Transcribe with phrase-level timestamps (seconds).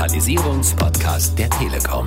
[0.00, 2.06] Digitalisierungspodcast der Telekom.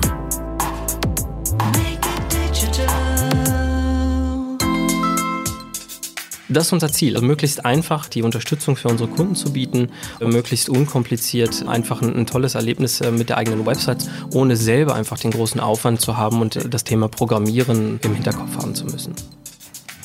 [6.48, 10.68] Das ist unser Ziel, also möglichst einfach die Unterstützung für unsere Kunden zu bieten, möglichst
[10.68, 15.30] unkompliziert einfach ein, ein, tolles Erlebnis äh, mit der eigenen Website, ohne selber einfach den
[15.30, 19.14] großen Aufwand zu haben und äh, das Thema Programmieren im Hinterkopf haben zu müssen.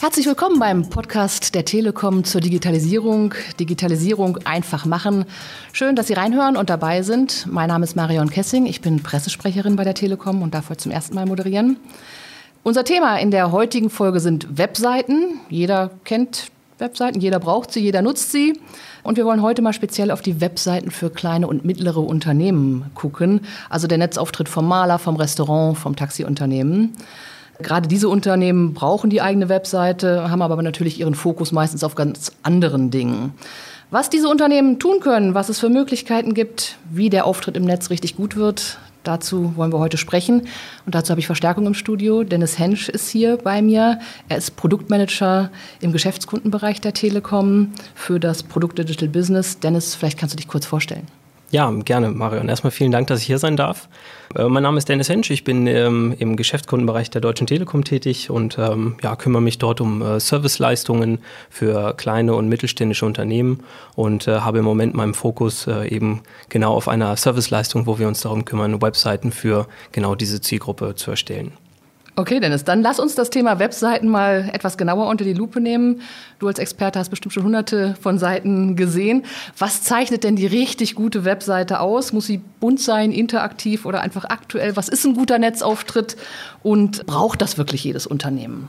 [0.02, 3.34] Herzlich willkommen beim Podcast der Telekom zur Digitalisierung.
[3.60, 5.26] Digitalisierung einfach machen.
[5.74, 7.48] Schön, dass Sie reinhören und dabei sind.
[7.52, 8.66] Mein Name ist Marion Kessing.
[8.66, 11.76] Ich bin Pressesprecherin bei der Telekom und darf heute zum ersten Mal moderieren.
[12.64, 15.42] Unser Thema in der heutigen Folge sind Webseiten.
[15.50, 18.58] Jeder kennt Webseiten, jeder braucht sie, jeder nutzt sie.
[19.04, 23.42] Und wir wollen heute mal speziell auf die Webseiten für kleine und mittlere Unternehmen gucken.
[23.70, 26.96] Also der Netzauftritt vom Maler, vom Restaurant, vom Taxiunternehmen.
[27.62, 32.32] Gerade diese Unternehmen brauchen die eigene Webseite, haben aber natürlich ihren Fokus meistens auf ganz
[32.42, 33.34] anderen Dingen.
[33.92, 37.90] Was diese Unternehmen tun können, was es für Möglichkeiten gibt, wie der Auftritt im Netz
[37.90, 40.48] richtig gut wird, dazu wollen wir heute sprechen.
[40.86, 42.24] Und dazu habe ich Verstärkung im Studio.
[42.24, 44.00] Dennis Hensch ist hier bei mir.
[44.30, 45.50] Er ist Produktmanager
[45.82, 49.60] im Geschäftskundenbereich der Telekom für das Produkt Digital Business.
[49.60, 51.08] Dennis, vielleicht kannst du dich kurz vorstellen.
[51.52, 52.48] Ja, gerne, Marion.
[52.48, 53.90] Erstmal vielen Dank, dass ich hier sein darf.
[54.36, 55.32] Äh, mein Name ist Dennis Hensch.
[55.32, 59.82] Ich bin ähm, im Geschäftskundenbereich der Deutschen Telekom tätig und ähm, ja, kümmere mich dort
[59.82, 63.64] um äh, Serviceleistungen für kleine und mittelständische Unternehmen
[63.96, 68.08] und äh, habe im Moment meinen Fokus äh, eben genau auf einer Serviceleistung, wo wir
[68.08, 71.54] uns darum kümmern, Webseiten für genau diese Zielgruppe zu erstellen.
[72.20, 76.02] Okay, Dennis, dann lass uns das Thema Webseiten mal etwas genauer unter die Lupe nehmen.
[76.38, 79.24] Du als Experte hast bestimmt schon hunderte von Seiten gesehen.
[79.58, 82.12] Was zeichnet denn die richtig gute Webseite aus?
[82.12, 84.76] Muss sie bunt sein, interaktiv oder einfach aktuell?
[84.76, 86.18] Was ist ein guter Netzauftritt
[86.62, 88.68] und braucht das wirklich jedes Unternehmen?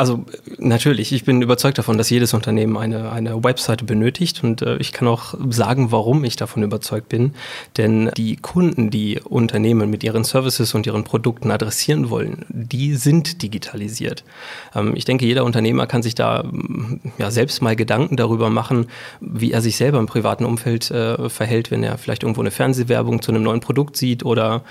[0.00, 0.24] Also
[0.56, 4.92] natürlich, ich bin überzeugt davon, dass jedes Unternehmen eine, eine Webseite benötigt und äh, ich
[4.92, 7.34] kann auch sagen, warum ich davon überzeugt bin.
[7.76, 13.42] Denn die Kunden, die Unternehmen mit ihren Services und ihren Produkten adressieren wollen, die sind
[13.42, 14.24] digitalisiert.
[14.74, 16.50] Ähm, ich denke, jeder Unternehmer kann sich da
[17.18, 18.86] ja, selbst mal Gedanken darüber machen,
[19.20, 23.20] wie er sich selber im privaten Umfeld äh, verhält, wenn er vielleicht irgendwo eine Fernsehwerbung
[23.20, 24.64] zu einem neuen Produkt sieht oder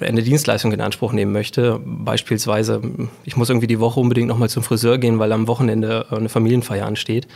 [0.00, 1.80] eine Dienstleistung in Anspruch nehmen möchte.
[1.84, 2.82] Beispielsweise,
[3.24, 6.86] ich muss irgendwie die Woche unbedingt nochmal zum Friseur gehen, weil am Wochenende eine Familienfeier
[6.86, 7.26] ansteht.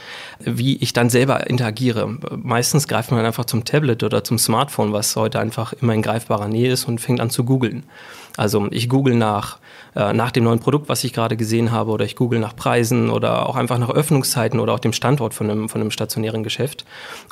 [0.41, 2.19] Wie ich dann selber interagiere.
[2.36, 6.48] Meistens greift man einfach zum Tablet oder zum Smartphone, was heute einfach immer in greifbarer
[6.48, 7.84] Nähe ist und fängt an zu googeln.
[8.36, 9.58] Also ich google nach,
[9.94, 13.10] äh, nach dem neuen Produkt, was ich gerade gesehen habe, oder ich google nach Preisen
[13.10, 16.84] oder auch einfach nach Öffnungszeiten oder auch dem Standort von einem, von einem stationären Geschäft.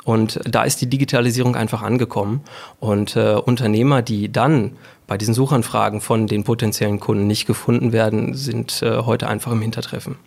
[0.03, 2.41] Und da ist die Digitalisierung einfach angekommen.
[2.79, 4.73] Und äh, Unternehmer, die dann
[5.07, 9.61] bei diesen Suchanfragen von den potenziellen Kunden nicht gefunden werden, sind äh, heute einfach im
[9.61, 10.17] Hintertreffen.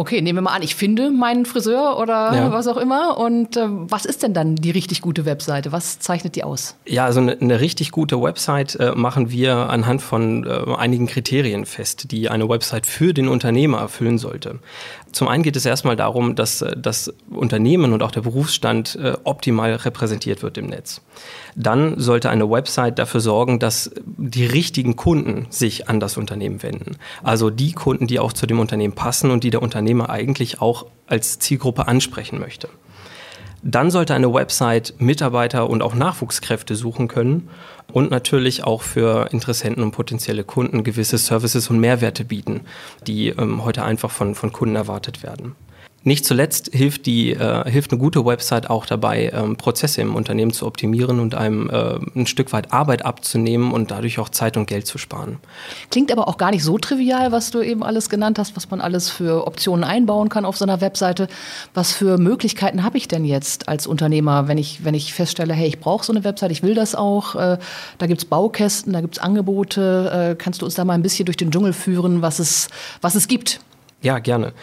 [0.00, 2.52] Okay, nehmen wir mal an, ich finde meinen Friseur oder ja.
[2.52, 3.18] was auch immer.
[3.18, 5.72] Und äh, was ist denn dann die richtig gute Webseite?
[5.72, 6.74] Was zeichnet die aus?
[6.86, 11.66] Ja, also eine, eine richtig gute Website äh, machen wir anhand von äh, einigen Kriterien
[11.66, 14.60] fest, die eine Website für den Unternehmer erfüllen sollte.
[15.12, 19.16] Zum einen geht es erstmal darum, dass äh, das Unternehmen und auch der Berufsstand äh,
[19.24, 21.02] optimal repräsentiert wird im Netz.
[21.56, 26.96] Dann sollte eine Website dafür sorgen, dass die richtigen Kunden sich an das Unternehmen wenden.
[27.22, 30.86] Also die Kunden, die auch zu dem Unternehmen passen und die der Unternehmer eigentlich auch
[31.06, 32.68] als Zielgruppe ansprechen möchte.
[33.62, 37.50] Dann sollte eine Website Mitarbeiter und auch Nachwuchskräfte suchen können
[37.92, 42.62] und natürlich auch für Interessenten und potenzielle Kunden gewisse Services und Mehrwerte bieten,
[43.06, 45.56] die ähm, heute einfach von, von Kunden erwartet werden.
[46.02, 50.50] Nicht zuletzt hilft, die, äh, hilft eine gute Website auch dabei, ähm, Prozesse im Unternehmen
[50.50, 54.66] zu optimieren und einem äh, ein Stück weit Arbeit abzunehmen und dadurch auch Zeit und
[54.66, 55.36] Geld zu sparen.
[55.90, 58.80] Klingt aber auch gar nicht so trivial, was du eben alles genannt hast, was man
[58.80, 61.28] alles für Optionen einbauen kann auf so einer Webseite.
[61.74, 65.68] Was für Möglichkeiten habe ich denn jetzt als Unternehmer, wenn ich, wenn ich feststelle, hey,
[65.68, 67.58] ich brauche so eine Website, ich will das auch, äh,
[67.98, 70.30] da gibt es Baukästen, da gibt es Angebote.
[70.30, 72.68] Äh, kannst du uns da mal ein bisschen durch den Dschungel führen, was es,
[73.02, 73.60] was es gibt?
[74.02, 74.54] Ja, gerne.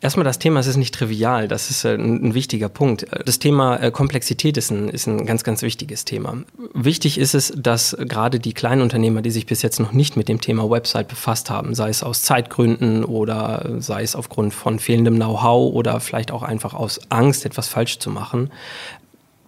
[0.00, 3.06] Erstmal das Thema, es ist nicht trivial, das ist äh, ein, wichtiger Punkt.
[3.24, 6.36] Das Thema äh, Komplexität ist ein, ist ein ganz, ganz wichtiges Thema.
[6.74, 10.28] Wichtig ist es, dass gerade die kleinen Unternehmer, die sich bis jetzt noch nicht mit
[10.28, 15.16] dem Thema Website befasst haben, sei es aus Zeitgründen oder sei es aufgrund von fehlendem
[15.16, 18.50] Know-how oder vielleicht auch einfach aus Angst, etwas falsch zu machen,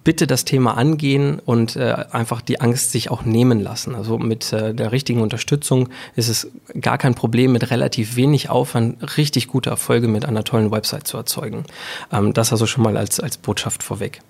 [0.09, 3.95] bitte das Thema angehen und äh, einfach die Angst sich auch nehmen lassen.
[3.95, 6.51] Also mit äh, der richtigen Unterstützung ist es
[6.81, 11.19] gar kein Problem, mit relativ wenig Aufwand richtig gute Erfolge mit einer tollen Website zu
[11.19, 11.65] erzeugen.
[12.11, 14.23] Ähm, das also schon mal als, als Botschaft vorweg.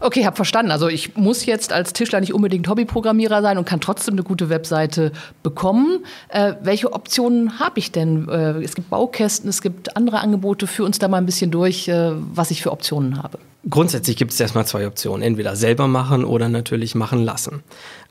[0.00, 0.70] Okay, habe verstanden.
[0.70, 4.48] Also ich muss jetzt als Tischler nicht unbedingt Hobbyprogrammierer sein und kann trotzdem eine gute
[4.48, 5.12] Webseite
[5.42, 6.04] bekommen.
[6.28, 8.28] Äh, welche Optionen habe ich denn?
[8.28, 10.66] Äh, es gibt Baukästen, es gibt andere Angebote.
[10.66, 13.38] Führ uns da mal ein bisschen durch, äh, was ich für Optionen habe.
[13.68, 15.22] Grundsätzlich gibt es erstmal zwei Optionen.
[15.22, 17.62] Entweder selber machen oder natürlich machen lassen.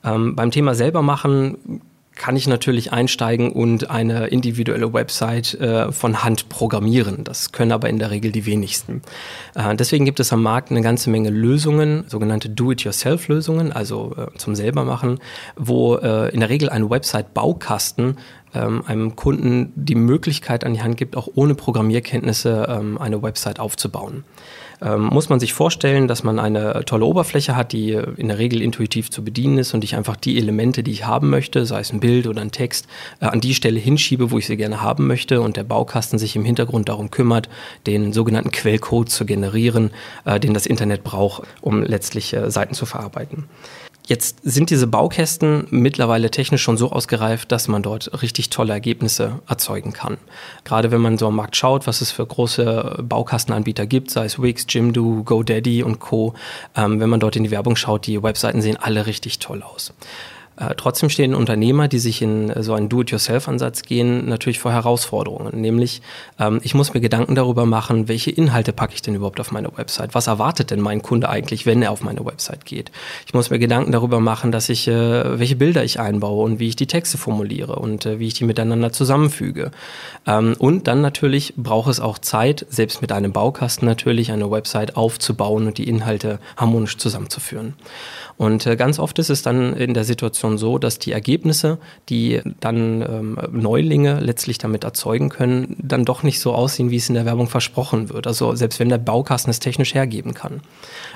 [0.04, 1.80] Ähm, beim Thema selber machen
[2.16, 7.24] kann ich natürlich einsteigen und eine individuelle Website äh, von Hand programmieren.
[7.24, 9.02] Das können aber in der Regel die wenigsten.
[9.54, 14.54] Äh, deswegen gibt es am Markt eine ganze Menge Lösungen, sogenannte Do-it-yourself-Lösungen, also äh, zum
[14.54, 15.18] selbermachen,
[15.56, 18.18] wo äh, in der Regel ein Website-Baukasten
[18.54, 23.60] ähm, einem Kunden die Möglichkeit an die Hand gibt, auch ohne Programmierkenntnisse ähm, eine Website
[23.60, 24.24] aufzubauen
[24.82, 28.62] ähm, muss man sich vorstellen, dass man eine tolle Oberfläche hat, die in der Regel
[28.62, 31.92] intuitiv zu bedienen ist und ich einfach die Elemente, die ich haben möchte, sei es
[31.92, 32.86] ein Bild oder ein Text,
[33.20, 36.36] äh, an die Stelle hinschiebe, wo ich sie gerne haben möchte und der Baukasten sich
[36.36, 37.48] im Hintergrund darum kümmert,
[37.86, 39.90] den sogenannten Quellcode zu generieren,
[40.24, 43.44] äh, den das Internet braucht, um letztlich äh, Seiten zu verarbeiten.
[44.10, 49.38] Jetzt sind diese Baukästen mittlerweile technisch schon so ausgereift, dass man dort richtig tolle Ergebnisse
[49.48, 50.18] erzeugen kann.
[50.64, 54.42] Gerade wenn man so am Markt schaut, was es für große Baukastenanbieter gibt, sei es
[54.42, 56.34] Wix, Jimdo, GoDaddy und Co.
[56.74, 59.92] Ähm, wenn man dort in die Werbung schaut, die Webseiten sehen alle richtig toll aus.
[60.60, 65.58] Äh, trotzdem stehen Unternehmer, die sich in äh, so einen Do-it-yourself-Ansatz gehen, natürlich vor Herausforderungen.
[65.58, 66.02] Nämlich,
[66.38, 69.74] ähm, ich muss mir Gedanken darüber machen, welche Inhalte packe ich denn überhaupt auf meine
[69.76, 70.14] Website?
[70.14, 72.92] Was erwartet denn mein Kunde eigentlich, wenn er auf meine Website geht?
[73.26, 76.68] Ich muss mir Gedanken darüber machen, dass ich, äh, welche Bilder ich einbaue und wie
[76.68, 79.70] ich die Texte formuliere und äh, wie ich die miteinander zusammenfüge.
[80.26, 84.96] Ähm, und dann natürlich braucht es auch Zeit, selbst mit einem Baukasten natürlich eine Website
[84.96, 87.74] aufzubauen und die Inhalte harmonisch zusammenzuführen.
[88.40, 91.76] Und äh, ganz oft ist es dann in der Situation so, dass die Ergebnisse,
[92.08, 97.10] die dann ähm, Neulinge letztlich damit erzeugen können, dann doch nicht so aussehen, wie es
[97.10, 98.26] in der Werbung versprochen wird.
[98.26, 100.62] Also selbst wenn der Baukasten es technisch hergeben kann.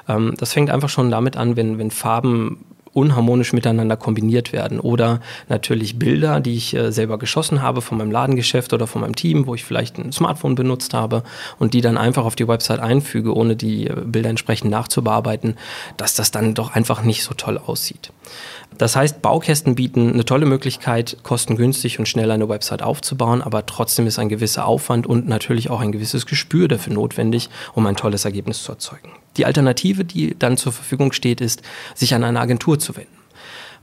[0.07, 4.81] Ähm, das fängt einfach schon damit an, wenn, wenn Farben unharmonisch miteinander kombiniert werden.
[4.81, 9.17] Oder natürlich Bilder, die ich äh, selber geschossen habe von meinem Ladengeschäft oder von meinem
[9.17, 11.23] Team, wo ich vielleicht ein Smartphone benutzt habe
[11.59, 15.57] und die dann einfach auf die Website einfüge, ohne die äh, Bilder entsprechend nachzubearbeiten,
[15.97, 18.13] dass das dann doch einfach nicht so toll aussieht.
[18.79, 24.07] Das heißt, Baukästen bieten eine tolle Möglichkeit, kostengünstig und schnell eine Website aufzubauen, aber trotzdem
[24.07, 28.25] ist ein gewisser Aufwand und natürlich auch ein gewisses Gespür dafür notwendig, um ein tolles
[28.25, 29.11] Ergebnis zu erzeugen.
[29.37, 31.63] Die Alternative, die dann zur Verfügung steht, ist,
[31.95, 33.15] sich an eine Agentur zu wenden.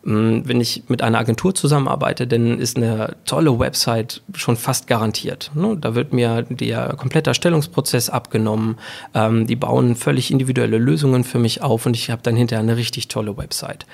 [0.04, 5.52] Mm, wenn ich mit einer Agentur zusammenarbeite, dann ist eine tolle Website schon fast garantiert.
[5.54, 5.78] Ne?
[5.80, 8.78] Da wird mir der komplette Erstellungsprozess abgenommen.
[9.14, 12.78] Ähm, die bauen völlig individuelle Lösungen für mich auf und ich habe dann hinterher eine
[12.78, 13.86] richtig tolle Website.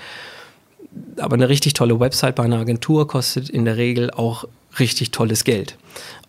[1.18, 4.45] Aber eine richtig tolle Website bei einer Agentur kostet in der Regel auch
[4.80, 5.77] richtig tolles Geld.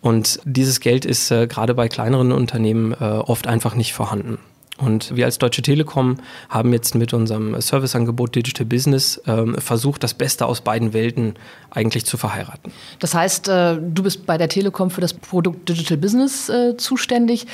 [0.01, 4.39] Und dieses Geld ist äh, gerade bei kleineren Unternehmen äh, oft einfach nicht vorhanden.
[4.79, 6.17] Und wir als Deutsche Telekom
[6.49, 11.35] haben jetzt mit unserem Serviceangebot Digital Business ähm, versucht, das Beste aus beiden Welten
[11.69, 12.71] eigentlich zu verheiraten.
[12.99, 17.45] Das heißt, äh, du bist bei der Telekom für das Produkt Digital Business äh, zuständig.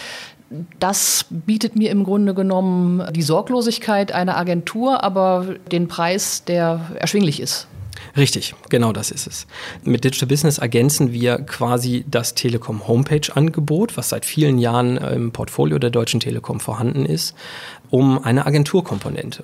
[0.79, 7.39] Das bietet mir im Grunde genommen die Sorglosigkeit einer Agentur, aber den Preis, der erschwinglich
[7.39, 7.67] ist.
[8.17, 9.47] Richtig, genau das ist es.
[9.83, 15.31] Mit Digital Business ergänzen wir quasi das Telekom Homepage Angebot, was seit vielen Jahren im
[15.31, 17.35] Portfolio der Deutschen Telekom vorhanden ist,
[17.89, 19.43] um eine Agenturkomponente.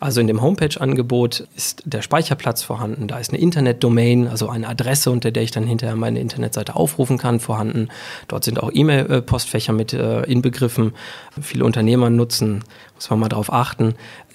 [0.00, 5.10] Also in dem Homepage-Angebot ist der Speicherplatz vorhanden, da ist eine Internetdomain, also eine Adresse,
[5.10, 7.88] unter der ich dann hinterher meine Internetseite aufrufen kann, vorhanden.
[8.28, 10.92] Dort sind auch E-Mail-Postfächer mit äh, inbegriffen.
[11.40, 13.94] Viele Unternehmer nutzen, muss man mal darauf achten,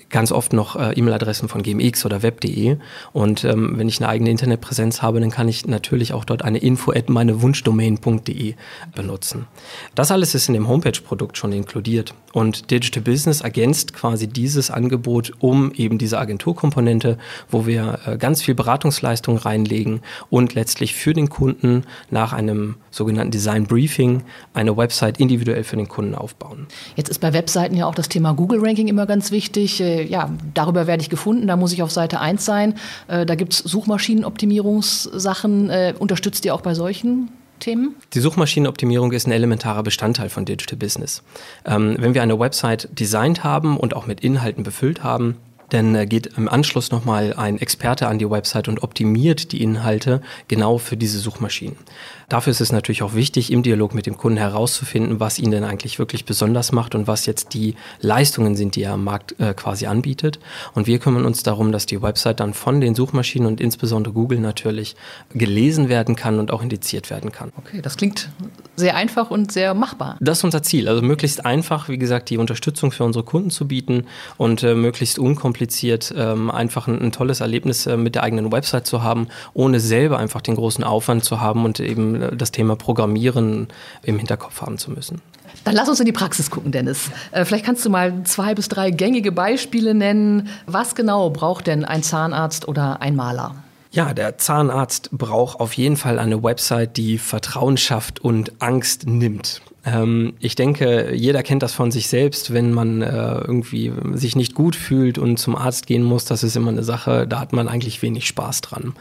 [0.10, 2.78] ganz oft noch äh, E-Mail-Adressen von gmx oder web.de.
[3.14, 6.60] Und ähm, wenn ich eine eigene Internetpräsenz habe, dann kann ich natürlich auch dort eine
[6.60, 8.56] info at meinewunschdomain.de
[8.96, 9.48] benutzen.
[9.96, 12.14] Das alles ist in dem Homepage-Produkt schon inkludiert.
[12.34, 17.18] Und Digital Business ergänzt quasi dieses Angebot um eben diese Agenturkomponente,
[17.50, 23.32] wo wir äh, ganz viel Beratungsleistung reinlegen und letztlich für den Kunden nach einem sogenannten
[23.32, 24.24] Design Briefing
[24.54, 26.68] eine Website individuell für den Kunden aufbauen.
[26.96, 29.82] Jetzt ist bei Webseiten ja auch das Thema Google Ranking immer ganz wichtig.
[29.98, 32.76] Äh, ja, darüber werde ich gefunden, da muss ich auf Seite 1 sein.
[33.08, 35.72] Äh, da gibt es Suchmaschinenoptimierungssachen.
[36.00, 37.96] Unterstützt ihr auch bei solchen Themen?
[38.14, 41.24] Die Suchmaschinenoptimierung ist ein elementarer Bestandteil von Digital Business.
[41.66, 45.38] Ähm, wenn wir eine Website designt haben und auch mit Inhalten befüllt haben,
[45.72, 50.22] Denn äh, geht im Anschluss nochmal ein Experte an die Website und optimiert die Inhalte
[50.48, 51.78] genau für diese Suchmaschinen.
[52.30, 55.64] Dafür ist es natürlich auch wichtig, im Dialog mit dem Kunden herauszufinden, was ihn denn
[55.64, 59.54] eigentlich wirklich besonders macht und was jetzt die Leistungen sind, die er am Markt äh,
[59.54, 60.38] quasi anbietet.
[60.74, 64.42] Und wir kümmern uns darum, dass die Website dann von den Suchmaschinen und insbesondere Google
[64.42, 64.98] natürlich
[65.34, 67.54] gelesen werden kann und auch indiziert werden kann.
[67.56, 68.30] Okay, das klingt
[68.76, 70.18] sehr einfach und sehr machbar.
[70.20, 70.90] Das ist unser Ziel.
[70.90, 74.04] Also möglichst einfach, wie gesagt, die Unterstützung für unsere Kunden zu bieten
[74.36, 78.86] und äh, möglichst unkompliziert ähm, einfach ein, ein, tolles Erlebnis äh, mit der eigenen Website
[78.86, 83.68] zu haben, ohne selber einfach den großen Aufwand zu haben und eben das Thema Programmieren
[84.04, 85.22] im Hinterkopf haben zu müssen.
[85.64, 87.10] Dann lass uns in die Praxis gucken, Dennis.
[87.32, 90.50] Äh, vielleicht kannst du mal zwei bis drei gängige Beispiele nennen.
[90.66, 93.56] Was genau braucht denn ein Zahnarzt oder ein Maler?
[93.92, 99.62] Ja, der Zahnarzt braucht auf jeden Fall eine Website, die Vertrauen schafft und Angst nimmt.
[99.88, 104.54] Ähm, ich denke, jeder kennt das von sich selbst, wenn man äh, irgendwie sich nicht
[104.54, 106.26] gut fühlt und zum Arzt gehen muss.
[106.26, 108.94] Das ist immer eine Sache, da hat man eigentlich wenig Spaß dran.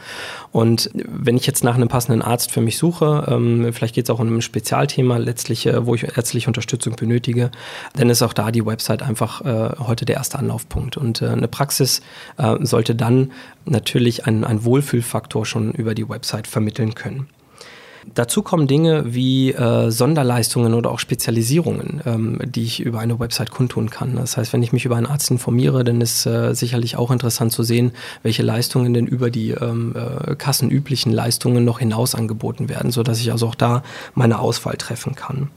[0.51, 4.09] Und wenn ich jetzt nach einem passenden Arzt für mich suche, ähm, vielleicht geht es
[4.09, 7.51] auch um ein Spezialthema letztlich, wo ich ärztliche Unterstützung benötige,
[7.95, 10.95] dann ist auch da die Website einfach äh, heute der erste Anlaufpunkt.
[10.95, 12.01] Und äh, eine Praxis
[12.37, 13.31] äh, sollte dann
[13.65, 17.27] natürlich einen, einen Wohlfühlfaktor schon über die Website vermitteln können.
[18.13, 23.51] Dazu kommen Dinge wie äh, Sonderleistungen oder auch Spezialisierungen, ähm, die ich über eine Website
[23.51, 24.15] kundtun kann.
[24.15, 27.51] Das heißt, wenn ich mich über einen Arzt informiere, dann ist äh, sicherlich auch interessant
[27.51, 27.91] zu sehen,
[28.23, 33.31] welche Leistungen denn über die ähm, äh, kassenüblichen Leistungen noch hinaus angeboten werden, sodass ich
[33.31, 33.83] also auch da
[34.15, 35.49] meine Auswahl treffen kann.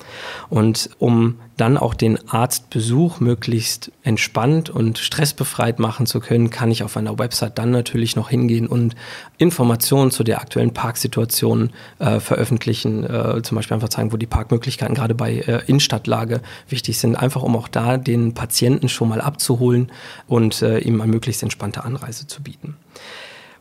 [0.49, 6.83] Und um dann auch den Arztbesuch möglichst entspannt und stressbefreit machen zu können, kann ich
[6.83, 8.95] auf einer Website dann natürlich noch hingehen und
[9.39, 14.95] Informationen zu der aktuellen Parksituation äh, veröffentlichen, äh, zum Beispiel einfach zeigen, wo die Parkmöglichkeiten
[14.95, 19.93] gerade bei äh, Innenstadtlage wichtig sind, einfach um auch da den Patienten schon mal abzuholen
[20.27, 22.77] und äh, ihm eine möglichst entspannte Anreise zu bieten.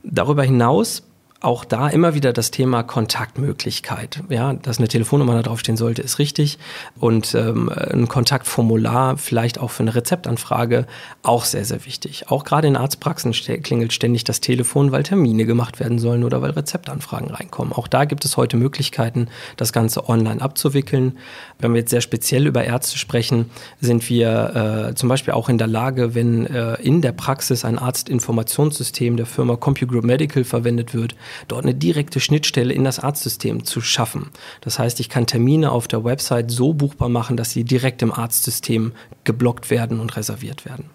[0.04, 1.04] Darüber hinaus
[1.42, 4.22] auch da immer wieder das Thema Kontaktmöglichkeit.
[4.28, 6.58] Ja, dass eine Telefonnummer da draufstehen sollte, ist richtig.
[7.00, 10.86] Und ähm, ein Kontaktformular, vielleicht auch für eine Rezeptanfrage,
[11.24, 12.30] auch sehr, sehr wichtig.
[12.30, 16.52] Auch gerade in Arztpraxen klingelt ständig das Telefon, weil Termine gemacht werden sollen oder weil
[16.52, 17.72] Rezeptanfragen reinkommen.
[17.72, 21.18] Auch da gibt es heute Möglichkeiten, das Ganze online abzuwickeln.
[21.60, 25.58] Wenn wir jetzt sehr speziell über Ärzte sprechen, sind wir äh, zum Beispiel auch in
[25.58, 31.16] der Lage, wenn äh, in der Praxis ein Arztinformationssystem der Firma CompuGroup Medical verwendet wird,
[31.48, 34.30] dort eine direkte Schnittstelle in das Arztsystem zu schaffen.
[34.62, 38.12] Das heißt, ich kann Termine auf der Website so buchbar machen, dass sie direkt im
[38.12, 38.94] Arztsystem
[39.24, 40.90] geblockt werden und reserviert werden.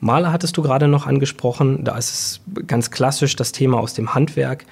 [0.00, 1.82] Maler hattest du gerade noch angesprochen.
[1.84, 4.66] Da ist es ganz klassisch das Thema aus dem Handwerk.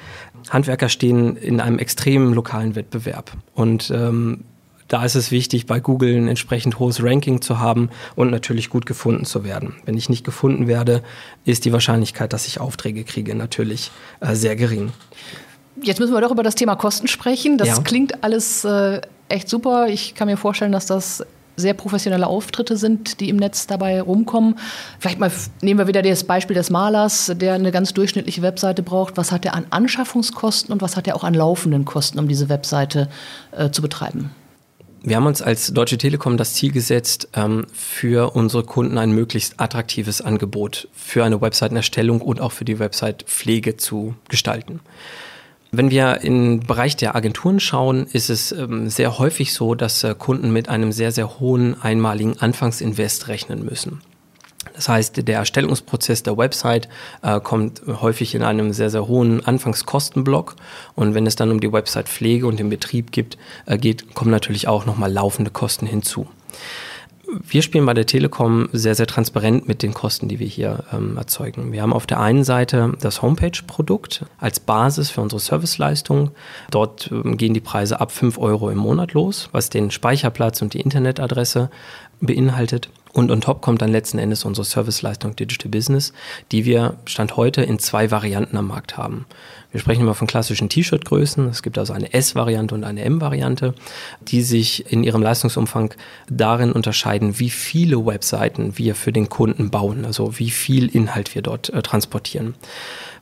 [0.50, 3.32] Handwerker stehen in einem extremen lokalen Wettbewerb.
[3.54, 4.44] Und ähm,
[4.88, 8.86] da ist es wichtig, bei Google ein entsprechend hohes Ranking zu haben und natürlich gut
[8.86, 9.74] gefunden zu werden.
[9.84, 11.02] Wenn ich nicht gefunden werde,
[11.44, 14.92] ist die Wahrscheinlichkeit, dass ich Aufträge kriege, natürlich äh, sehr gering.
[15.80, 17.58] Jetzt müssen wir doch über das Thema Kosten sprechen.
[17.58, 17.80] Das ja.
[17.80, 19.88] klingt alles äh, echt super.
[19.88, 21.24] Ich kann mir vorstellen, dass das
[21.56, 24.58] sehr professionelle Auftritte sind, die im Netz dabei rumkommen.
[24.98, 29.16] Vielleicht mal nehmen wir wieder das Beispiel des Malers, der eine ganz durchschnittliche Webseite braucht.
[29.16, 32.48] Was hat er an Anschaffungskosten und was hat er auch an laufenden Kosten, um diese
[32.48, 33.08] Webseite
[33.52, 34.30] äh, zu betreiben?
[35.04, 39.58] Wir haben uns als Deutsche Telekom das Ziel gesetzt, ähm, für unsere Kunden ein möglichst
[39.58, 44.78] attraktives Angebot für eine Webseitenerstellung und auch für die Website-Pflege zu gestalten.
[45.72, 50.14] Wenn wir im Bereich der Agenturen schauen, ist es ähm, sehr häufig so, dass äh,
[50.16, 54.02] Kunden mit einem sehr, sehr hohen einmaligen Anfangsinvest rechnen müssen.
[54.74, 56.88] Das heißt, der Erstellungsprozess der Website
[57.22, 60.56] äh, kommt häufig in einem sehr, sehr hohen Anfangskostenblock.
[60.94, 64.68] Und wenn es dann um die Website-Pflege und den Betrieb gibt, äh, geht, kommen natürlich
[64.68, 66.26] auch nochmal laufende Kosten hinzu.
[67.44, 71.16] Wir spielen bei der Telekom sehr, sehr transparent mit den Kosten, die wir hier ähm,
[71.16, 71.72] erzeugen.
[71.72, 76.32] Wir haben auf der einen Seite das Homepage-Produkt als Basis für unsere Serviceleistung.
[76.70, 80.74] Dort ähm, gehen die Preise ab 5 Euro im Monat los, was den Speicherplatz und
[80.74, 81.70] die Internetadresse
[82.20, 82.90] beinhaltet.
[83.12, 86.12] Und on top kommt dann letzten Endes unsere Serviceleistung Digital Business,
[86.50, 89.26] die wir Stand heute in zwei Varianten am Markt haben.
[89.70, 91.48] Wir sprechen immer von klassischen T-Shirt-Größen.
[91.48, 93.74] Es gibt also eine S-Variante und eine M-Variante,
[94.20, 95.94] die sich in ihrem Leistungsumfang
[96.28, 101.42] darin unterscheiden, wie viele Webseiten wir für den Kunden bauen, also wie viel Inhalt wir
[101.42, 102.54] dort äh, transportieren.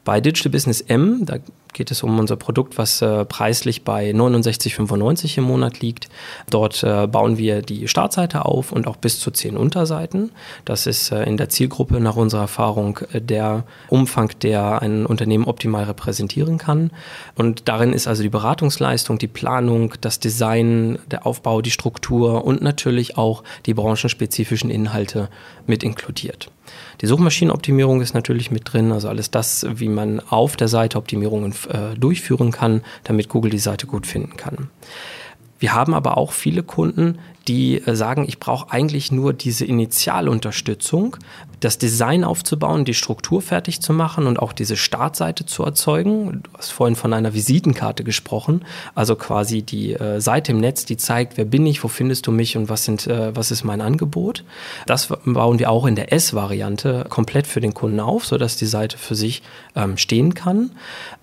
[0.04, 1.36] Bei Digital Business M, da
[1.72, 6.08] geht es um unser Produkt, was äh, preislich bei 69,95 im Monat liegt.
[6.50, 10.30] Dort äh, bauen wir die Startseite auf und auch bis zu zehn Unterseiten.
[10.64, 15.44] Das ist äh, in der Zielgruppe nach unserer Erfahrung äh, der Umfang, der ein Unternehmen
[15.44, 16.90] optimal repräsentieren kann.
[17.34, 22.62] Und darin ist also die Beratungsleistung, die Planung, das Design, der Aufbau, die Struktur und
[22.62, 25.28] natürlich auch die branchenspezifischen Inhalte
[25.66, 26.50] mit inkludiert.
[27.00, 31.52] Die Suchmaschinenoptimierung ist natürlich mit drin, also alles das, wie man auf der Seite Optimierungen
[31.66, 34.68] äh, durchführen kann, damit Google die Seite gut finden kann.
[35.58, 41.16] Wir haben aber auch viele Kunden, die äh, sagen, ich brauche eigentlich nur diese Initialunterstützung,
[41.60, 46.42] das Design aufzubauen, die Struktur fertig zu machen und auch diese Startseite zu erzeugen.
[46.42, 48.64] Du hast vorhin von einer Visitenkarte gesprochen,
[48.94, 52.32] also quasi die äh, Seite im Netz, die zeigt, wer bin ich, wo findest du
[52.32, 54.44] mich und was, sind, äh, was ist mein Angebot.
[54.86, 58.96] Das bauen wir auch in der S-Variante komplett für den Kunden auf, sodass die Seite
[58.96, 59.42] für sich
[59.76, 60.70] ähm, stehen kann.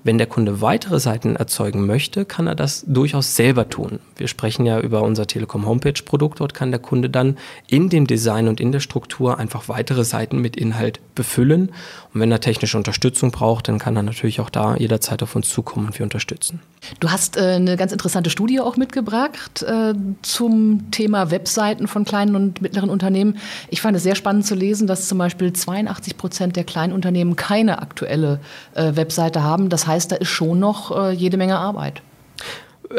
[0.04, 4.00] Wenn der Kunde weitere Seiten erzeugen möchte, kann er das durchaus selber tun.
[4.16, 6.40] Wir sprechen ja über unser Telekom Homepage Produkt.
[6.40, 10.27] Dort kann der Kunde dann in dem Design und in der Struktur einfach weitere Seiten
[10.34, 11.70] mit Inhalt befüllen.
[12.14, 15.50] Und wenn er technische Unterstützung braucht, dann kann er natürlich auch da jederzeit auf uns
[15.50, 16.62] zukommen und wir unterstützen.
[17.00, 22.36] Du hast äh, eine ganz interessante Studie auch mitgebracht äh, zum Thema Webseiten von kleinen
[22.36, 23.38] und mittleren Unternehmen.
[23.70, 27.36] Ich fand es sehr spannend zu lesen, dass zum Beispiel 82 Prozent der kleinen Unternehmen
[27.36, 28.40] keine aktuelle
[28.76, 29.70] äh, Webseite haben.
[29.70, 32.02] Das heißt, da ist schon noch äh, jede Menge Arbeit.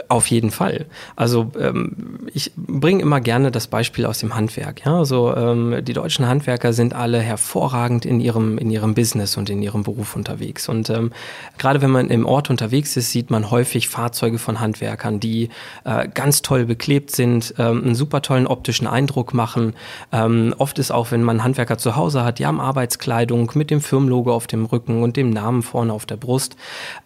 [0.09, 0.87] Auf jeden Fall.
[1.17, 4.85] Also ähm, ich bringe immer gerne das Beispiel aus dem Handwerk.
[4.85, 4.99] Ja?
[4.99, 9.63] Also ähm, die deutschen Handwerker sind alle hervorragend in ihrem in ihrem Business und in
[9.63, 10.69] ihrem Beruf unterwegs.
[10.69, 11.13] Und ähm,
[11.57, 15.49] gerade wenn man im Ort unterwegs ist, sieht man häufig Fahrzeuge von Handwerkern, die
[15.85, 19.75] äh, ganz toll beklebt sind, ähm, einen super tollen optischen Eindruck machen.
[20.13, 23.81] Ähm, oft ist auch, wenn man Handwerker zu Hause hat, die haben Arbeitskleidung mit dem
[23.81, 26.57] Firmenlogo auf dem Rücken und dem Namen vorne auf der Brust.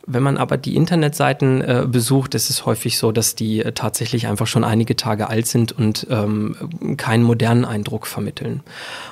[0.04, 4.26] Wenn man aber die Internetseiten äh, besucht, ist es häufig so, dass die äh, tatsächlich
[4.26, 8.62] einfach schon einige Tage alt sind und ähm, keinen modernen Eindruck vermitteln.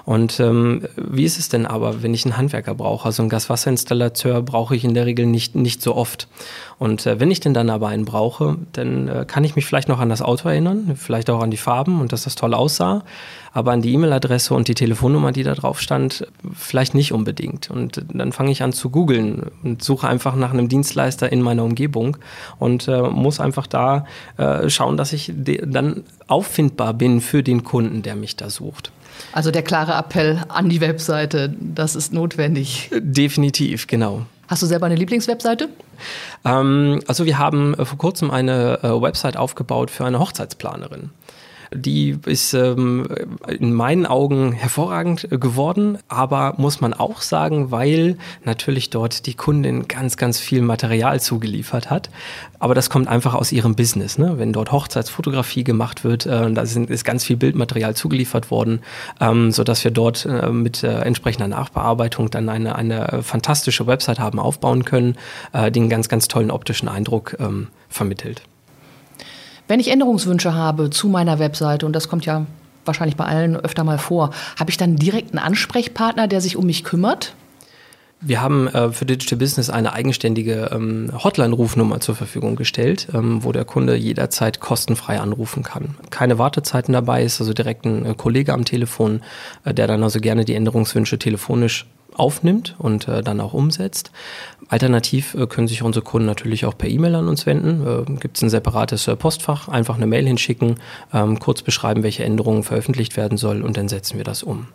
[0.04, 3.06] Und ähm, wie ist es denn aber, wenn ich einen Handwerker brauche?
[3.06, 6.28] Also einen Gaswasserinstallateur brauche ich in der Regel nicht, nicht so oft.
[6.78, 9.88] Und äh, wenn ich denn dann aber einen brauche, dann äh, kann ich mich vielleicht
[9.88, 13.04] noch an das Auto erinnern, vielleicht auch an die Farben und dass das toll aussah,
[13.52, 17.70] aber an die E-Mail-Adresse und die Telefonnummer, die da drauf stand, vielleicht nicht unbedingt.
[17.70, 21.64] Und dann fange ich an zu googeln und suche einfach nach einem Dienstleister in meiner
[21.64, 22.16] Umgebung
[22.58, 28.02] und äh, muss einfach da äh, schauen, dass ich dann auffindbar bin für den Kunden,
[28.02, 28.92] der mich da sucht.
[29.32, 32.90] Also der klare Appell an die Webseite, das ist notwendig.
[32.92, 34.26] Definitiv, genau.
[34.48, 35.68] Hast du selber eine Lieblingswebseite?
[36.44, 41.10] Ähm, also wir haben äh, vor kurzem eine äh, Website aufgebaut für eine Hochzeitsplanerin.
[41.72, 43.06] Die ist ähm,
[43.46, 49.86] in meinen Augen hervorragend geworden, aber muss man auch sagen, weil natürlich dort die Kundin
[49.86, 52.10] ganz, ganz viel Material zugeliefert hat.
[52.58, 54.18] Aber das kommt einfach aus ihrem Business.
[54.18, 54.34] Ne?
[54.36, 58.80] Wenn dort Hochzeitsfotografie gemacht wird, äh, da sind, ist ganz viel Bildmaterial zugeliefert worden,
[59.20, 64.40] ähm, sodass wir dort äh, mit äh, entsprechender Nachbearbeitung dann eine, eine fantastische Website haben
[64.40, 65.16] aufbauen können,
[65.52, 68.42] äh, die einen ganz, ganz tollen optischen Eindruck ähm, vermittelt.
[69.70, 72.44] Wenn ich Änderungswünsche habe zu meiner Webseite, und das kommt ja
[72.84, 76.66] wahrscheinlich bei allen öfter mal vor, habe ich dann direkt einen Ansprechpartner, der sich um
[76.66, 77.36] mich kümmert?
[78.20, 83.52] Wir haben äh, für Digital Business eine eigenständige ähm, Hotline-Rufnummer zur Verfügung gestellt, ähm, wo
[83.52, 85.94] der Kunde jederzeit kostenfrei anrufen kann.
[86.10, 89.20] Keine Wartezeiten dabei ist, also direkt ein äh, Kollege am Telefon,
[89.62, 94.10] äh, der dann also gerne die Änderungswünsche telefonisch aufnimmt und äh, dann auch umsetzt.
[94.68, 97.86] Alternativ äh, können sich unsere Kunden natürlich auch per E-Mail an uns wenden.
[97.86, 100.76] Äh, Gibt es ein separates äh, Postfach, einfach eine Mail hinschicken,
[101.12, 104.68] ähm, kurz beschreiben, welche Änderungen veröffentlicht werden soll und dann setzen wir das um.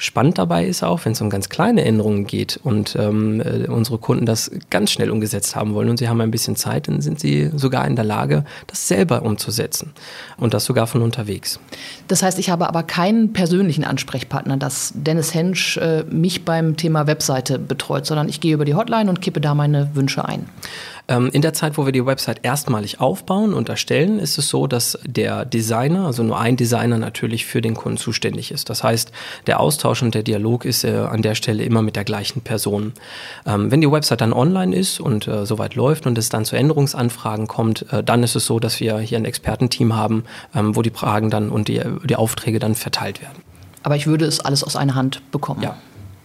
[0.00, 3.98] Spannend dabei ist auch, wenn es um ganz kleine Änderungen geht und ähm, äh, unsere
[3.98, 7.18] Kunden das ganz schnell umgesetzt haben wollen und sie haben ein bisschen Zeit, dann sind
[7.18, 9.90] sie sogar in der Lage, das selber umzusetzen
[10.36, 11.58] und das sogar von unterwegs.
[12.06, 17.08] Das heißt, ich habe aber keinen persönlichen Ansprechpartner, dass Dennis Hensch äh, mich beim Thema
[17.08, 20.46] Webseite betreut, sondern ich gehe über die Hotline und kippe da meine Wünsche ein.
[21.08, 24.66] Ähm, in der Zeit, wo wir die Website erstmalig aufbauen und erstellen, ist es so,
[24.66, 28.68] dass der Designer, also nur ein Designer natürlich für den Kunden zuständig ist.
[28.68, 29.10] Das heißt,
[29.46, 32.92] der Austausch und der Dialog ist äh, an der Stelle immer mit der gleichen Person.
[33.46, 36.56] Ähm, wenn die Website dann online ist und äh, soweit läuft und es dann zu
[36.56, 40.82] Änderungsanfragen kommt, äh, dann ist es so, dass wir hier ein Expertenteam haben, ähm, wo
[40.82, 43.42] die Fragen dann und die, die Aufträge dann verteilt werden.
[43.82, 45.62] Aber ich würde es alles aus einer Hand bekommen.
[45.62, 45.76] Ja.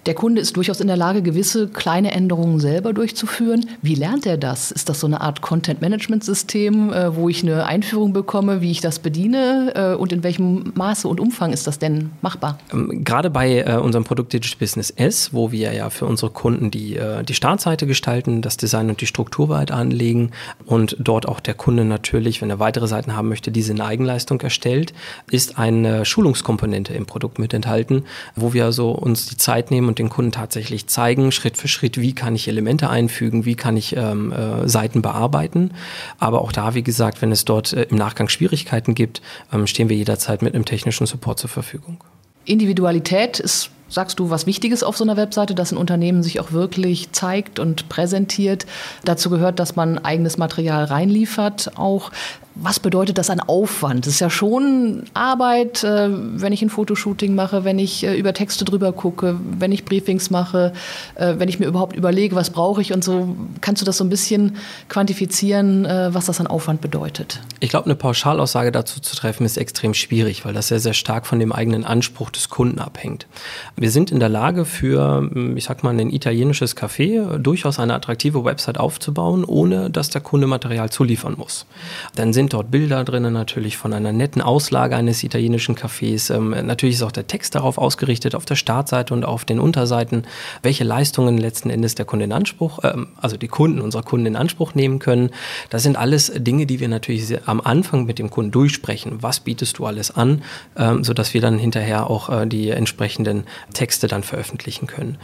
[0.06, 3.70] Der Kunde ist durchaus in der Lage, gewisse kleine Änderungen selber durchzuführen.
[3.82, 4.70] Wie lernt er das?
[4.70, 9.00] Ist das so eine Art Content-Management-System, äh, wo ich eine Einführung bekomme, wie ich das
[9.00, 12.58] bediene äh, und in welchem Maße und Umfang ist das denn machbar?
[12.74, 16.70] Ähm, gerade bei äh, unserem Produkt Digital Business S, wo wir ja für unsere Kunden
[16.70, 20.32] die, die Startseite gestalten, das Design und die Struktur weiter anlegen
[20.66, 24.42] und dort auch der Kunde natürlich, wenn er weitere Seiten haben möchte, diese in Eigenleistung
[24.42, 24.94] erstellt,
[25.32, 28.04] ist eine Schulungskomponente im Produkt mit enthalten,
[28.36, 32.02] wo wir also uns die Zeit nehmen und den Kunden tatsächlich zeigen, Schritt für Schritt,
[32.02, 35.70] wie kann ich Elemente einfügen, wie kann ich ähm, äh, Seiten bearbeiten.
[36.18, 39.22] Aber auch da, wie gesagt, wenn es dort äh, im Nachgang Schwierigkeiten gibt,
[39.54, 42.04] ähm, stehen wir jederzeit mit einem technischen Support zur Verfügung.
[42.46, 46.52] Individualität ist sagst du, was Wichtiges auf so einer Webseite, dass ein Unternehmen sich auch
[46.52, 48.66] wirklich zeigt und präsentiert.
[49.06, 52.12] Dazu gehört, dass man eigenes Material reinliefert, auch
[52.56, 54.06] was bedeutet das an Aufwand?
[54.06, 58.34] Das ist ja schon Arbeit, äh, wenn ich ein Fotoshooting mache, wenn ich äh, über
[58.34, 60.74] Texte drüber gucke, wenn ich Briefings mache,
[61.16, 63.36] äh, wenn ich mir überhaupt überlege, was brauche ich und so.
[63.62, 64.58] Kannst du das so ein bisschen
[64.90, 67.40] quantifizieren, was das an Aufwand bedeutet?
[67.60, 71.26] Ich glaube, eine Pauschalaussage dazu zu treffen, ist extrem schwierig, weil das sehr, sehr stark
[71.26, 73.28] von dem eigenen Anspruch des Kunden abhängt.
[73.84, 77.94] Wir sind in der Lage für, hm, ich sag mal, ein italienisches Café durchaus eine
[77.94, 81.66] attraktive Website aufzubauen, ohne dass der Kunde Material zuliefern muss.
[82.16, 86.34] Dann sind dort Bilder drin, natürlich von einer netten Auslage eines italienischen Cafés.
[86.34, 90.24] Ähm, natürlich ist auch der Text darauf ausgerichtet, auf der Startseite und auf den Unterseiten,
[90.62, 94.38] welche Leistungen letzten Endes der Kunde in Anspruch, ähm, also die Kunden unserer Kunden in
[94.38, 95.30] Anspruch nehmen können.
[95.70, 99.18] Das sind alles Dinge, die wir natürlich am Anfang mit dem Kunden durchsprechen.
[99.20, 100.42] Was bietest du alles an,
[100.78, 105.18] ähm, sodass wir dann hinterher auch äh, die entsprechenden Texte dann veröffentlichen können.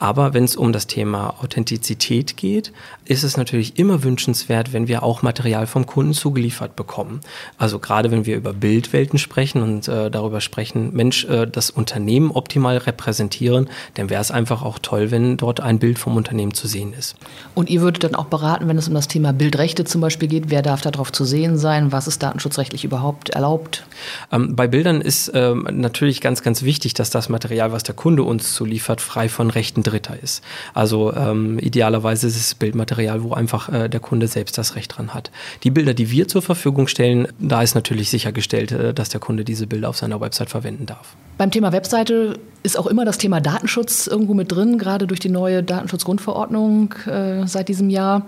[0.00, 2.72] Aber wenn es um das Thema Authentizität geht,
[3.04, 7.20] ist es natürlich immer wünschenswert, wenn wir auch Material vom Kunden zugeliefert bekommen.
[7.58, 12.30] Also gerade wenn wir über Bildwelten sprechen und äh, darüber sprechen, Mensch, äh, das Unternehmen
[12.30, 16.66] optimal repräsentieren, dann wäre es einfach auch toll, wenn dort ein Bild vom Unternehmen zu
[16.66, 17.16] sehen ist.
[17.54, 20.48] Und ihr würdet dann auch beraten, wenn es um das Thema Bildrechte zum Beispiel geht,
[20.48, 23.84] wer darf darauf zu sehen sein, was ist datenschutzrechtlich überhaupt erlaubt?
[24.32, 28.22] Ähm, bei Bildern ist ähm, natürlich ganz, ganz wichtig, dass das Material, was der Kunde
[28.22, 30.42] uns zuliefert, frei von Rechten Dritter ist.
[30.74, 35.14] Also ähm, idealerweise ist es Bildmaterial, wo einfach äh, der Kunde selbst das Recht dran
[35.14, 35.30] hat.
[35.64, 39.44] Die Bilder, die wir zur Verfügung stellen, da ist natürlich sichergestellt, äh, dass der Kunde
[39.44, 41.14] diese Bilder auf seiner Website verwenden darf.
[41.38, 45.30] Beim Thema Webseite ist auch immer das Thema Datenschutz irgendwo mit drin, gerade durch die
[45.30, 48.26] neue Datenschutzgrundverordnung äh, seit diesem Jahr.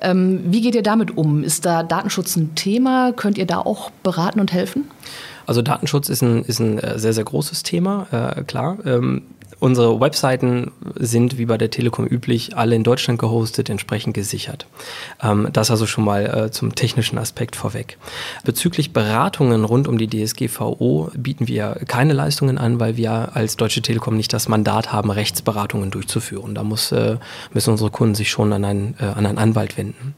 [0.00, 1.42] Ähm, wie geht ihr damit um?
[1.42, 3.12] Ist da Datenschutz ein Thema?
[3.12, 4.84] Könnt ihr da auch beraten und helfen?
[5.46, 8.78] Also Datenschutz ist ein, ist ein äh, sehr, sehr großes Thema, äh, klar.
[8.84, 9.22] Ähm,
[9.62, 14.66] Unsere Webseiten sind wie bei der Telekom üblich alle in Deutschland gehostet, entsprechend gesichert.
[15.22, 17.96] Ähm, das also schon mal äh, zum technischen Aspekt vorweg.
[18.44, 23.82] Bezüglich Beratungen rund um die DSGVO bieten wir keine Leistungen an, weil wir als Deutsche
[23.82, 26.56] Telekom nicht das Mandat haben, Rechtsberatungen durchzuführen.
[26.56, 27.18] Da muss, äh,
[27.52, 30.16] müssen unsere Kunden sich schon an einen, äh, an einen Anwalt wenden.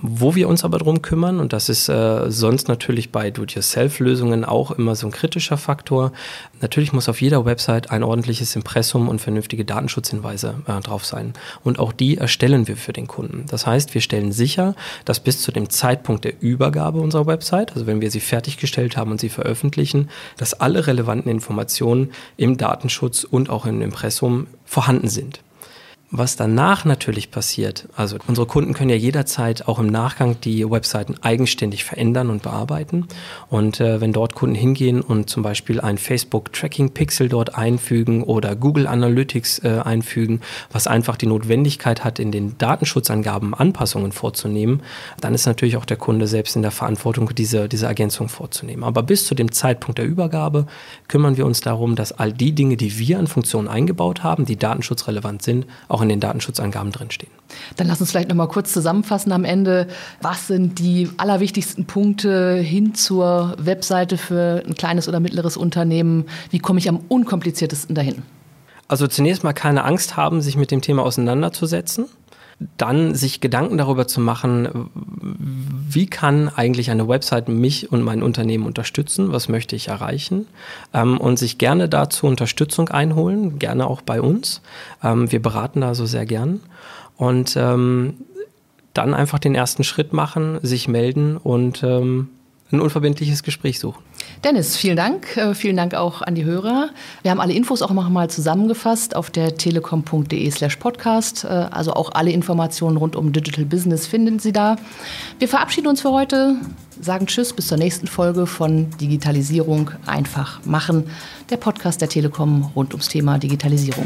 [0.00, 4.94] Wo wir uns aber drum kümmern, und das ist sonst natürlich bei Do-it-yourself-Lösungen auch immer
[4.94, 6.12] so ein kritischer Faktor,
[6.60, 11.32] natürlich muss auf jeder Website ein ordentliches Impressum Impressum und vernünftige Datenschutzhinweise äh, drauf sein.
[11.64, 13.44] Und auch die erstellen wir für den Kunden.
[13.48, 17.88] Das heißt, wir stellen sicher, dass bis zu dem Zeitpunkt der Übergabe unserer Website, also
[17.88, 23.50] wenn wir sie fertiggestellt haben und sie veröffentlichen, dass alle relevanten Informationen im Datenschutz und
[23.50, 25.40] auch im Impressum vorhanden sind.
[26.10, 31.16] Was danach natürlich passiert, also unsere Kunden können ja jederzeit auch im Nachgang die Webseiten
[31.20, 33.06] eigenständig verändern und bearbeiten.
[33.50, 38.86] Und äh, wenn dort Kunden hingehen und zum Beispiel ein Facebook-Tracking-Pixel dort einfügen oder Google
[38.86, 40.40] Analytics äh, einfügen,
[40.72, 44.80] was einfach die Notwendigkeit hat, in den Datenschutzangaben Anpassungen vorzunehmen,
[45.20, 48.82] dann ist natürlich auch der Kunde selbst in der Verantwortung, diese, diese Ergänzung vorzunehmen.
[48.82, 50.68] Aber bis zu dem Zeitpunkt der Übergabe
[51.06, 54.56] kümmern wir uns darum, dass all die Dinge, die wir an Funktionen eingebaut haben, die
[54.56, 57.32] datenschutzrelevant sind, auch auch in den Datenschutzangaben drinstehen.
[57.76, 59.88] Dann lass uns vielleicht noch mal kurz zusammenfassen am Ende.
[60.22, 66.26] Was sind die allerwichtigsten Punkte hin zur Webseite für ein kleines oder mittleres Unternehmen?
[66.50, 68.22] Wie komme ich am unkompliziertesten dahin?
[68.86, 72.06] Also zunächst mal keine Angst haben, sich mit dem Thema auseinanderzusetzen
[72.76, 74.90] dann sich Gedanken darüber zu machen,
[75.88, 80.46] wie kann eigentlich eine Website mich und mein Unternehmen unterstützen, was möchte ich erreichen?
[80.92, 84.60] Ähm, und sich gerne dazu Unterstützung einholen, gerne auch bei uns.
[85.04, 86.60] Ähm, wir beraten da so sehr gern.
[87.16, 88.14] Und ähm,
[88.92, 92.28] dann einfach den ersten Schritt machen, sich melden und ähm,
[92.70, 94.02] ein unverbindliches Gespräch suchen.
[94.44, 95.36] Dennis, vielen Dank.
[95.36, 96.90] Äh, vielen Dank auch an die Hörer.
[97.22, 101.44] Wir haben alle Infos auch noch mal zusammengefasst auf der telekom.de slash podcast.
[101.44, 104.76] Äh, also auch alle Informationen rund um Digital Business finden Sie da.
[105.38, 106.56] Wir verabschieden uns für heute,
[107.00, 111.10] sagen Tschüss bis zur nächsten Folge von Digitalisierung einfach machen.
[111.50, 114.04] Der Podcast der Telekom rund ums Thema Digitalisierung.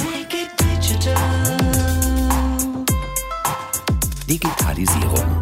[4.28, 5.41] Digitalisierung